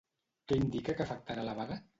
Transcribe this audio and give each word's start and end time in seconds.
Què 0.51 0.57
indica 0.61 0.97
que 0.97 1.07
afectarà 1.07 1.47
la 1.51 1.59
vaga? 1.63 1.83